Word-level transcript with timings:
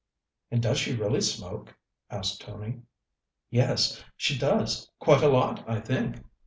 "And 0.49 0.63
does 0.63 0.79
she 0.79 0.95
really 0.95 1.21
smoke?" 1.21 1.77
asked 2.09 2.41
Tony. 2.41 2.81
"Yes, 3.51 4.03
she 4.17 4.35
does. 4.35 4.89
Quite 4.97 5.21
a 5.21 5.29
lot, 5.29 5.63
I 5.69 5.79
think." 5.79 6.23